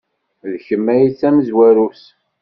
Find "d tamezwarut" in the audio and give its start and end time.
1.09-2.03